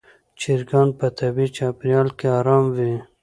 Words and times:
چرګان 0.39 0.87
په 0.99 1.07
طبیعي 1.17 1.53
چاپېریال 1.57 2.07
کې 2.17 2.27
آرام 2.39 2.65
وي. 2.75 2.93